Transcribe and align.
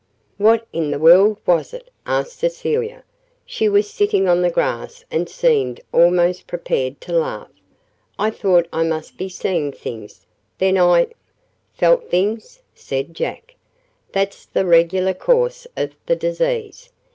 "What 0.37 0.65
in 0.73 0.89
the 0.89 0.97
world 0.97 1.37
was 1.45 1.75
it?" 1.75 1.91
asked 2.07 2.39
Cecilia. 2.39 3.03
She 3.45 3.69
was 3.69 3.87
sitting 3.87 4.27
on 4.27 4.41
the 4.41 4.49
grass 4.49 5.05
and 5.11 5.29
seemed 5.29 5.79
almost 5.93 6.47
prepared 6.47 6.99
to 7.01 7.11
laugh. 7.13 7.51
"I 8.17 8.31
thought 8.31 8.67
I 8.73 8.81
must 8.83 9.15
be 9.15 9.29
seeing 9.29 9.71
things. 9.71 10.25
Then 10.57 10.75
I" 10.79 11.09
"Felt 11.77 12.09
things," 12.09 12.63
said 12.73 13.13
Jack. 13.13 13.53
"That's 14.11 14.47
the 14.47 14.65
regular 14.65 15.13
course 15.13 15.67
of 15.77 15.91
the 16.07 16.15
disease. 16.15 16.89